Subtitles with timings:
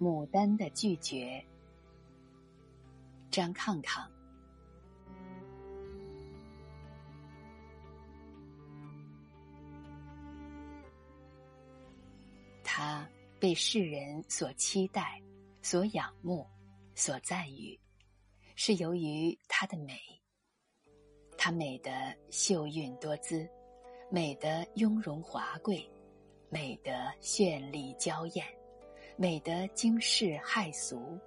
[0.00, 1.44] 牡丹的拒绝。
[3.30, 4.10] 张抗抗。
[12.62, 13.08] 他
[13.40, 15.20] 被世人所期待、
[15.62, 16.46] 所仰慕、
[16.94, 17.78] 所赞誉，
[18.54, 19.98] 是由于她的美。
[21.38, 21.92] 她美得
[22.30, 23.48] 秀韵多姿，
[24.10, 25.88] 美得雍容华贵，
[26.50, 28.46] 美得绚丽娇艳，
[29.18, 31.18] 美的惊世骇俗。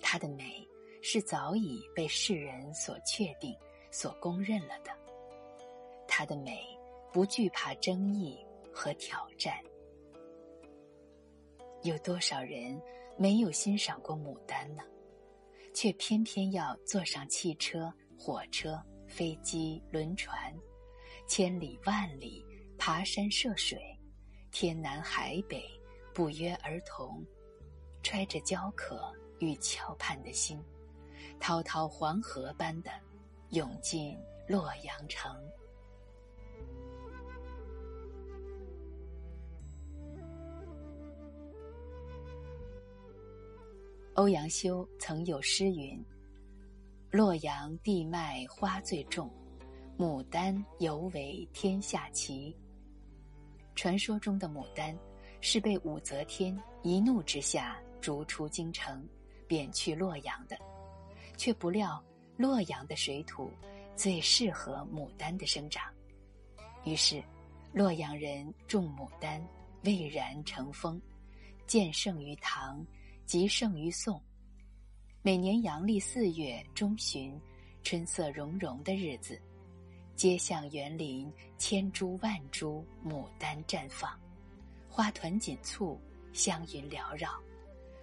[0.00, 0.66] 她的美
[1.00, 3.56] 是早已被世人所确定、
[3.90, 4.90] 所公认了的。
[6.06, 6.60] 她的美
[7.10, 9.56] 不惧怕争议和挑战。
[11.82, 12.78] 有多少人
[13.16, 14.82] 没有欣赏过牡丹呢？
[15.74, 20.54] 却偏偏要坐上汽车、火车、飞机、轮船，
[21.26, 22.44] 千里万里
[22.76, 23.80] 爬山涉水，
[24.50, 25.64] 天南海北
[26.14, 27.24] 不约而同，
[28.02, 30.62] 揣着焦渴与翘盼的心，
[31.40, 32.90] 滔滔黄河般的
[33.50, 35.34] 涌进洛阳城。
[44.14, 45.98] 欧阳修曾有诗云
[47.10, 49.30] ：“洛阳地脉花最重，
[49.96, 52.54] 牡丹尤为天下奇。”
[53.74, 54.94] 传说中的牡丹，
[55.42, 59.06] 是被武则天一怒之下逐出京城，
[59.46, 60.56] 贬去洛阳的，
[61.36, 62.02] 却不料
[62.38, 63.50] 洛阳的水土
[63.94, 65.92] 最适合牡丹的生长，
[66.84, 67.22] 于是
[67.74, 69.46] 洛阳人种牡丹，
[69.82, 70.98] 蔚然成风，
[71.66, 72.82] 渐盛于唐。
[73.24, 74.20] 极盛于宋。
[75.22, 77.40] 每年阳历四月中旬，
[77.82, 79.40] 春色融融的日子，
[80.16, 84.20] 街巷园林千株万株牡丹绽放，
[84.94, 85.98] 花团锦簇，
[86.34, 87.42] 香云缭绕，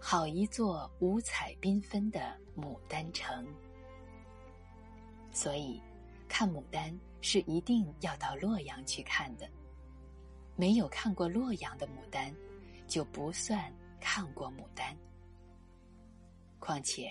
[0.00, 3.46] 好一座五彩缤纷的牡丹城。
[5.30, 5.78] 所以，
[6.26, 9.46] 看牡丹是一定要到洛阳去看的。
[10.56, 12.34] 没有看过洛阳的牡丹，
[12.88, 13.70] 就不算
[14.00, 14.96] 看过牡丹。
[16.58, 17.10] 况且，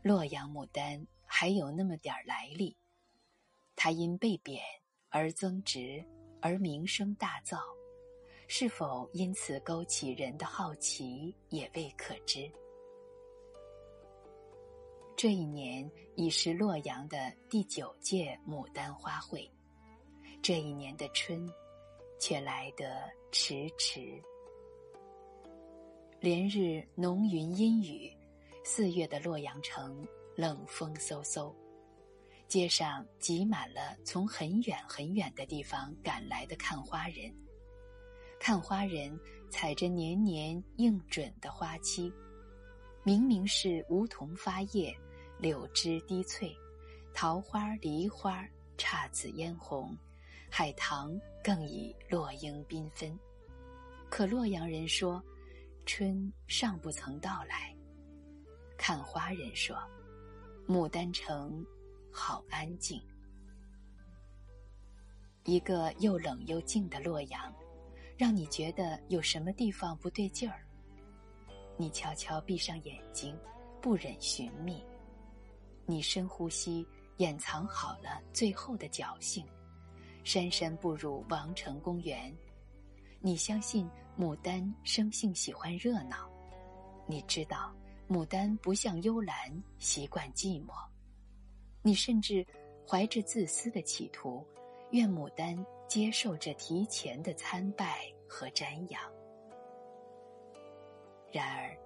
[0.00, 2.74] 洛阳牡丹还有那么点来历，
[3.76, 4.62] 它因被贬
[5.10, 6.02] 而增值，
[6.40, 7.58] 而名声大噪，
[8.52, 12.50] 是否因此勾起人的好奇，也未可知。
[15.16, 19.48] 这一年已是洛阳的第九届牡丹花会，
[20.42, 21.48] 这一年的春，
[22.18, 24.20] 却来得迟迟。
[26.18, 28.12] 连日浓云阴雨。
[28.64, 30.04] 四月的洛阳城
[30.36, 31.54] 冷风嗖嗖，
[32.48, 37.32] 街上挤满了从很远很远的地方赶来的看花人。
[38.40, 39.20] 看花人
[39.50, 42.10] 采着年年应准的花期，
[43.02, 44.96] 明明是梧桐发叶，
[45.36, 46.56] 柳枝滴翠，
[47.12, 48.42] 桃花、梨花
[48.78, 49.94] 姹紫嫣红，
[50.48, 53.16] 海棠更已落英缤纷。
[54.08, 55.22] 可洛阳人说，
[55.84, 57.76] 春尚不曾到来。
[58.78, 59.76] 看花人说
[60.66, 61.62] ：“牡丹城
[62.10, 62.98] 好安静。
[65.44, 67.54] 一个又冷又静的洛阳，
[68.20, 70.60] 让你觉得有什么地方不对劲儿。
[71.78, 73.34] 你悄悄闭上眼睛，
[73.80, 74.84] 不忍寻觅。
[75.86, 76.86] 你深呼吸，
[77.16, 79.42] 掩藏好了最后的侥幸，
[80.22, 82.30] 姗姗步入王城公园。
[83.20, 83.88] 你相信
[84.18, 86.30] 牡丹生性喜欢热闹，
[87.06, 87.74] 你知道。”
[88.06, 89.34] 牡丹不像幽兰
[89.78, 90.74] 习惯寂寞，
[91.80, 92.46] 你甚至
[92.86, 94.44] 怀着自私的企图，
[94.90, 95.56] 愿牡丹
[95.88, 99.00] 接受这提前的参拜和瞻仰。
[101.32, 101.76] 然而，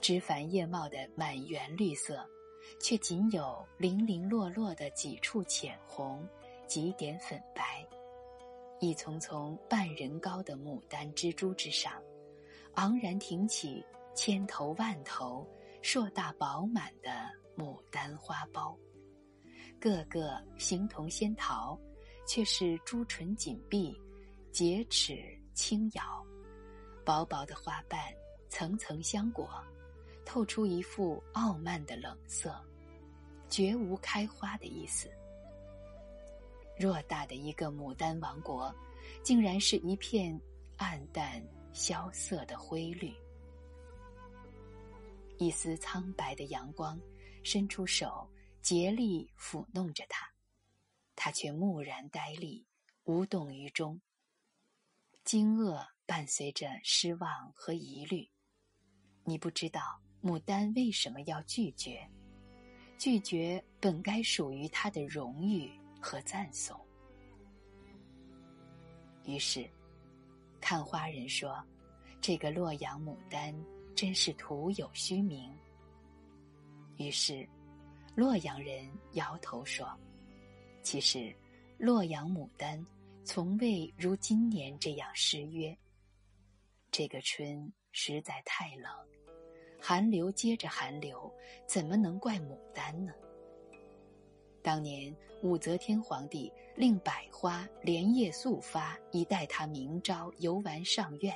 [0.00, 2.24] 枝繁叶茂的满园绿色，
[2.80, 6.26] 却仅有零零落落的几处浅红，
[6.66, 7.86] 几点粉白。
[8.80, 11.92] 一丛丛半人高的牡丹蜘蛛之上，
[12.74, 13.84] 昂然挺起。
[14.14, 15.46] 千头万头、
[15.82, 17.10] 硕大饱满的
[17.54, 18.74] 牡丹花苞，
[19.78, 21.78] 个个形同仙桃，
[22.26, 23.98] 却是朱唇紧闭、
[24.52, 26.24] 洁齿轻咬。
[27.04, 28.00] 薄薄的花瓣
[28.48, 29.48] 层层相裹，
[30.24, 32.60] 透出一副傲慢的冷色，
[33.48, 35.08] 绝无开花的意思。
[36.78, 38.74] 偌大的一个牡丹王国，
[39.22, 40.38] 竟然是一片
[40.76, 41.40] 暗淡
[41.72, 43.14] 萧瑟的灰绿。
[45.38, 47.00] 一丝苍白的阳光，
[47.44, 48.28] 伸出手，
[48.62, 50.28] 竭力抚弄着它，
[51.16, 52.64] 他却木然呆立，
[53.04, 54.00] 无动于衷。
[55.24, 58.30] 惊愕伴随着失望和疑虑，
[59.24, 59.80] 你不知道
[60.22, 62.08] 牡丹为什么要拒绝，
[62.96, 65.68] 拒绝本该属于他的荣誉
[66.00, 66.78] 和赞颂。
[69.24, 69.68] 于是，
[70.60, 71.60] 看花人说
[72.22, 73.52] ：“这个洛阳牡丹
[73.96, 75.52] 真是徒有虚名。”
[76.98, 77.48] 于是，
[78.14, 79.88] 洛阳人摇头说
[80.86, 81.34] ：“其实，
[81.78, 82.80] 洛阳牡丹
[83.24, 85.76] 从未如今年这样失约。
[86.92, 88.88] 这个春实在太冷，
[89.80, 91.28] 寒流接着寒流，
[91.66, 93.12] 怎么能怪牡丹呢？”
[94.62, 95.12] 当年
[95.42, 101.34] 武则天皇帝令百花连夜速发，以待他明朝游玩上苑。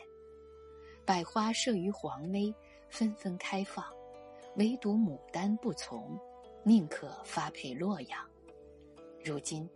[1.05, 2.55] 百花慑于皇威，
[2.89, 3.85] 纷纷开放，
[4.55, 6.17] 唯独牡丹不从，
[6.63, 8.25] 宁可发配洛阳。
[9.25, 9.69] 如今，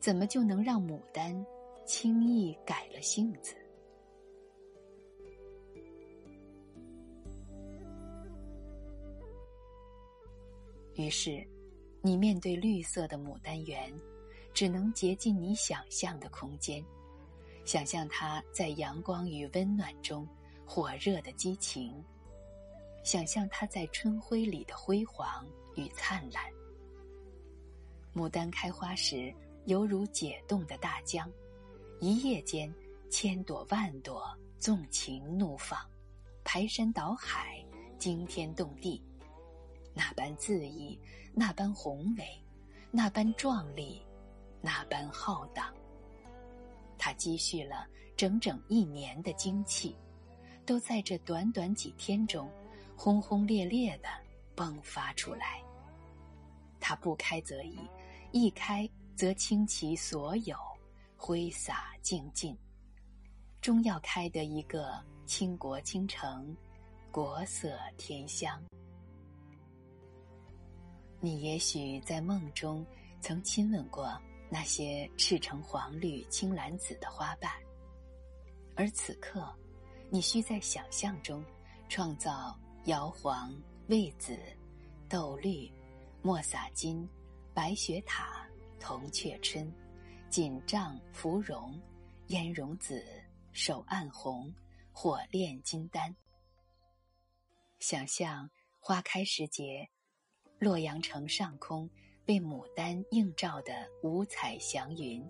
[0.00, 1.34] 怎么就能让牡丹
[1.86, 3.54] 轻易改了性子？
[10.94, 11.46] 于是。
[12.04, 13.94] 你面对绿色的牡丹园，
[14.52, 16.84] 只能竭尽你想象的空间，
[17.64, 20.26] 想象它在阳光与温暖中
[20.66, 22.04] 火热的激情，
[23.04, 25.46] 想象它在春晖里的辉煌
[25.76, 26.42] 与灿烂。
[28.14, 31.30] 牡丹开花时，犹如解冻的大江，
[31.98, 32.72] 一夜间
[33.08, 35.78] 千朵万朵纵情怒放，
[36.44, 37.64] 排山倒海，
[37.98, 39.02] 惊天动地。
[39.94, 40.98] 那般恣意，
[41.32, 42.24] 那般宏伟，
[42.90, 44.02] 那般壮丽，
[44.60, 45.72] 那般浩荡。
[46.98, 47.86] 他积蓄了
[48.16, 49.96] 整整一年的精气，
[50.64, 52.48] 都在这短短几天中，
[52.94, 54.08] 轰轰烈烈的
[54.54, 55.62] 迸发出来。
[56.78, 57.78] 他不开则已，
[58.32, 60.56] 一开则倾其所有，
[61.18, 62.56] 挥洒尽尽，
[63.60, 66.56] 终要开得一个倾国倾城，
[67.10, 68.58] 国色天香。
[71.20, 72.84] 你也许在梦中
[73.20, 74.18] 曾亲吻过
[74.48, 77.52] 那些赤橙黄绿青蓝紫的花瓣，
[78.74, 79.46] 而此刻，
[80.08, 81.44] 你需在想象中
[81.86, 83.54] 创造摇黄、
[83.88, 84.38] 魏紫、
[85.06, 85.70] 豆绿、
[86.22, 87.06] 墨洒金、
[87.54, 88.48] 白雪塔、
[88.80, 89.70] 铜雀春、
[90.30, 91.78] 锦帐芙蓉、
[92.28, 93.04] 烟绒紫、
[93.52, 94.50] 手暗红、
[94.90, 96.14] 火炼金丹。
[97.78, 98.48] 想象
[98.80, 99.88] 花开时节。
[100.58, 101.90] 洛阳城上空
[102.24, 105.28] 被牡丹映照的五彩祥云，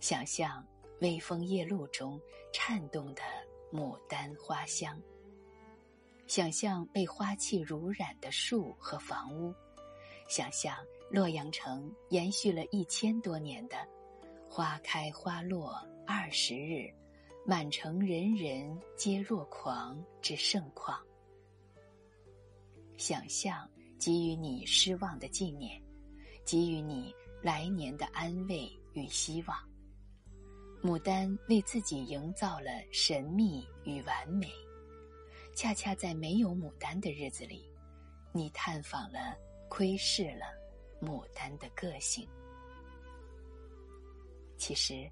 [0.00, 0.66] 想象
[1.00, 2.20] 微风夜露中
[2.52, 3.22] 颤动的
[3.72, 5.00] 牡丹花香，
[6.26, 9.54] 想象被花气濡染的树和房屋，
[10.28, 10.76] 想象
[11.12, 13.76] 洛阳城延续了一千多年的
[14.48, 16.90] 花开花落二十日，
[17.44, 20.98] 满城人人皆若狂之盛况，
[22.96, 23.68] 想象。
[24.04, 25.80] 给予你失望的纪念，
[26.44, 29.56] 给予你来年的安慰与希望。
[30.82, 34.50] 牡丹为自己营造了神秘与完美，
[35.54, 37.64] 恰恰在没有牡丹的日子里，
[38.32, 39.36] 你探访了、
[39.68, 40.46] 窥视了
[41.02, 42.26] 牡丹的个性。
[44.56, 45.10] 其实，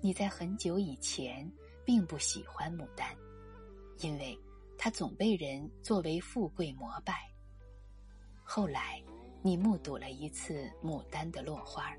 [0.00, 1.48] 你在很久以前
[1.84, 3.14] 并不喜欢牡丹，
[3.98, 4.38] 因为
[4.78, 7.30] 它总被人作为富贵膜拜。
[8.42, 9.02] 后来，
[9.42, 11.94] 你目睹了一次牡丹的落花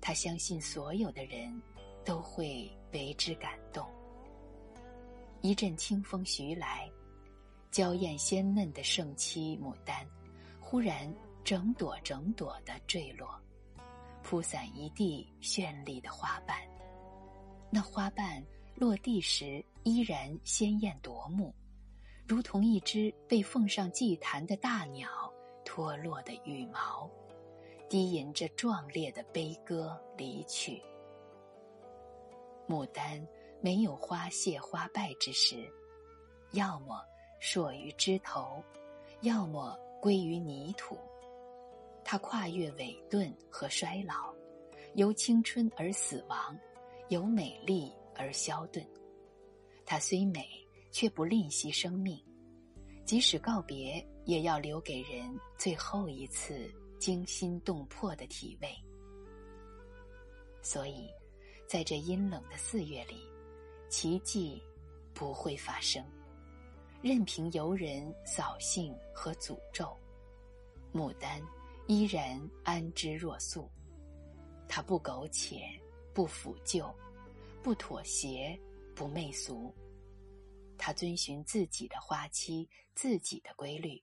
[0.00, 1.62] 他相信所有的人
[2.04, 3.88] 都会为之感动。
[5.40, 6.90] 一阵清风徐来，
[7.70, 10.06] 娇艳鲜嫩的盛期牡丹，
[10.60, 11.12] 忽然
[11.44, 13.40] 整朵整朵的坠落，
[14.22, 16.56] 铺散一地绚丽的花瓣。
[17.70, 18.42] 那花瓣
[18.74, 21.54] 落地时依然鲜艳夺目，
[22.26, 25.08] 如同一只被奉上祭坛的大鸟。
[25.64, 27.08] 脱落的羽毛，
[27.88, 30.82] 低吟着壮烈的悲歌离去。
[32.68, 33.26] 牡丹
[33.60, 35.72] 没有花谢花败之时，
[36.50, 37.00] 要么
[37.40, 38.62] 硕于枝头，
[39.20, 40.98] 要么归于泥土。
[42.04, 44.34] 它跨越萎顿和衰老，
[44.94, 46.58] 由青春而死亡，
[47.08, 48.86] 由美丽而消遁。
[49.86, 50.46] 它虽美，
[50.90, 52.22] 却不吝惜生命。
[53.04, 55.28] 即使告别，也要留给人
[55.58, 58.68] 最后一次惊心动魄的体味。
[60.62, 61.08] 所以，
[61.66, 63.28] 在这阴冷的四月里，
[63.88, 64.62] 奇迹
[65.12, 66.04] 不会发生。
[67.02, 69.94] 任凭游人扫兴和诅咒，
[70.94, 71.42] 牡丹
[71.92, 73.70] 依然安之若素。
[74.66, 75.78] 他不苟且，
[76.14, 76.90] 不腐旧，
[77.62, 78.58] 不妥协，
[78.94, 79.74] 不媚俗。
[80.78, 84.02] 他遵循自己的花期、自己的规律，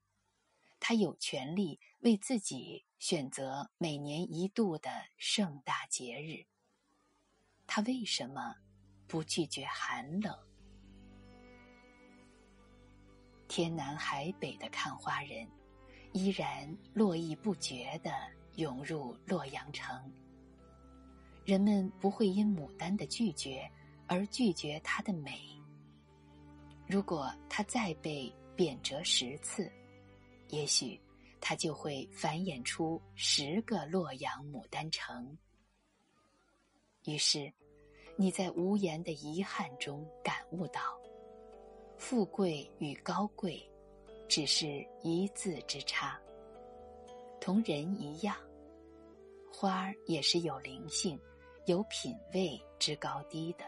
[0.79, 6.45] 他有权利为自己选择每年一度的盛大节日。
[7.65, 8.55] 他为什么
[9.07, 10.37] 不拒绝寒冷？
[13.47, 15.49] 天南海北的看花人，
[16.13, 18.11] 依然络绎不绝地
[18.55, 20.11] 涌入洛阳城。
[21.45, 23.69] 人们不会因牡丹的拒绝
[24.07, 25.39] 而拒绝它的美。
[26.87, 29.71] 如果它再被贬谪十次，
[30.49, 30.99] 也许
[31.39, 35.37] 它就会繁衍出十个洛阳牡丹城。
[37.05, 37.51] 于是，
[38.17, 40.81] 你在无言的遗憾中感悟到。
[41.97, 43.61] 富贵与高贵，
[44.29, 46.17] 只是一字之差。
[47.41, 48.37] 同人一样，
[49.51, 51.19] 花儿也是有灵性、
[51.65, 53.65] 有品位之高低的。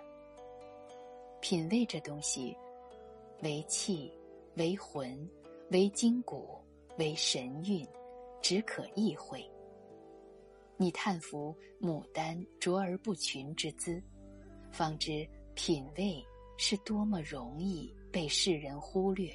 [1.41, 2.56] 品味这东西，
[3.41, 4.13] 为气，
[4.56, 5.27] 为魂，
[5.72, 6.62] 为筋骨，
[7.00, 7.86] 为神韵，
[8.39, 9.44] 只可意会。
[10.77, 14.01] 你叹服牡丹卓而不群之姿，
[14.72, 16.24] 方知品味
[16.56, 17.91] 是多么容易。
[18.12, 19.32] 被世人忽略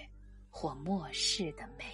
[0.57, 1.85] 或末世的美。